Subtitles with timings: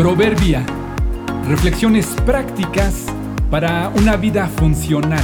[0.00, 0.64] Proverbia.
[1.46, 3.04] Reflexiones prácticas
[3.50, 5.22] para una vida funcional.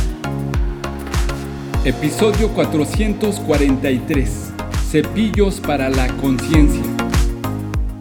[1.82, 4.52] Episodio 443.
[4.91, 6.82] Cepillos para la conciencia.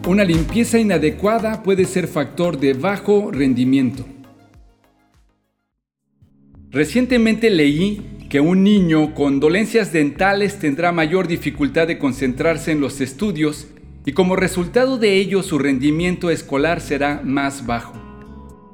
[0.06, 4.04] Una limpieza inadecuada puede ser factor de bajo rendimiento.
[6.68, 13.00] Recientemente leí que un niño con dolencias dentales tendrá mayor dificultad de concentrarse en los
[13.00, 13.68] estudios
[14.06, 17.92] y como resultado de ello su rendimiento escolar será más bajo.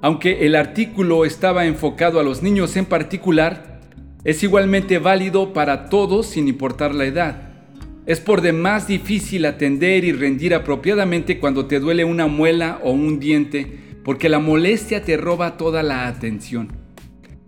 [0.03, 3.81] Aunque el artículo estaba enfocado a los niños en particular,
[4.25, 7.49] es igualmente válido para todos sin importar la edad.
[8.05, 13.19] Es por demás difícil atender y rendir apropiadamente cuando te duele una muela o un
[13.19, 16.69] diente, porque la molestia te roba toda la atención.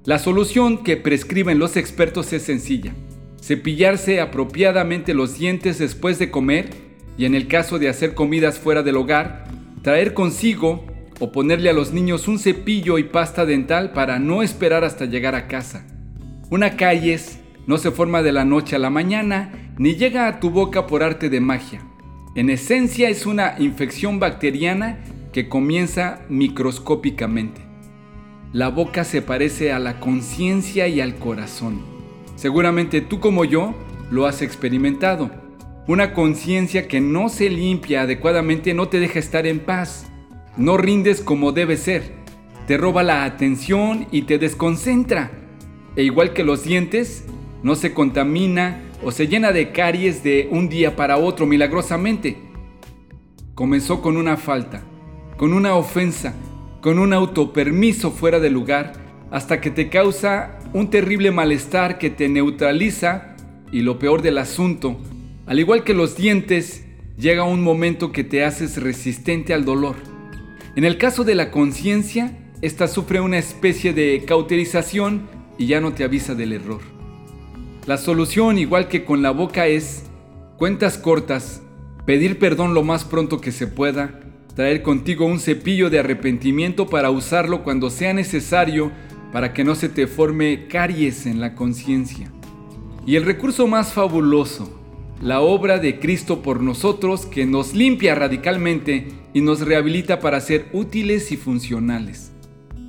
[0.04, 2.94] La solución que prescriben los expertos es sencilla.
[3.42, 6.83] Cepillarse apropiadamente los dientes después de comer
[7.16, 9.44] y en el caso de hacer comidas fuera del hogar,
[9.82, 10.84] traer consigo
[11.20, 15.34] o ponerle a los niños un cepillo y pasta dental para no esperar hasta llegar
[15.34, 15.86] a casa.
[16.50, 20.50] Una calles no se forma de la noche a la mañana ni llega a tu
[20.50, 21.80] boca por arte de magia.
[22.34, 24.98] En esencia es una infección bacteriana
[25.32, 27.60] que comienza microscópicamente.
[28.52, 31.82] La boca se parece a la conciencia y al corazón.
[32.36, 33.74] Seguramente tú como yo
[34.10, 35.43] lo has experimentado.
[35.86, 40.06] Una conciencia que no se limpia adecuadamente no te deja estar en paz.
[40.56, 42.10] No rindes como debe ser.
[42.66, 45.30] Te roba la atención y te desconcentra.
[45.94, 47.26] E igual que los dientes,
[47.62, 52.38] no se contamina o se llena de caries de un día para otro milagrosamente.
[53.54, 54.82] Comenzó con una falta,
[55.36, 56.34] con una ofensa,
[56.80, 58.94] con un autopermiso fuera de lugar,
[59.30, 63.36] hasta que te causa un terrible malestar que te neutraliza
[63.70, 64.98] y lo peor del asunto,
[65.46, 66.84] al igual que los dientes,
[67.18, 69.96] llega un momento que te haces resistente al dolor.
[70.74, 75.28] En el caso de la conciencia, esta sufre una especie de cauterización
[75.58, 76.80] y ya no te avisa del error.
[77.86, 80.04] La solución, igual que con la boca, es
[80.56, 81.62] cuentas cortas,
[82.06, 84.20] pedir perdón lo más pronto que se pueda,
[84.56, 88.92] traer contigo un cepillo de arrepentimiento para usarlo cuando sea necesario
[89.32, 92.30] para que no se te forme caries en la conciencia.
[93.06, 94.83] Y el recurso más fabuloso,
[95.22, 100.66] la obra de Cristo por nosotros que nos limpia radicalmente y nos rehabilita para ser
[100.72, 102.32] útiles y funcionales.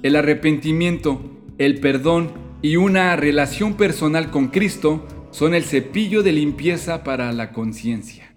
[0.04, 1.22] El arrepentimiento,
[1.58, 2.32] el perdón
[2.62, 8.36] y una relación personal con Cristo son el cepillo de limpieza para la conciencia.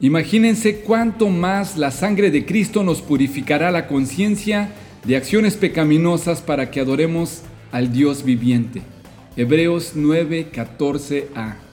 [0.00, 4.70] Imagínense cuánto más la sangre de Cristo nos purificará la conciencia
[5.04, 8.82] de acciones pecaminosas para que adoremos al Dios viviente.
[9.36, 11.67] Hebreos 9:14a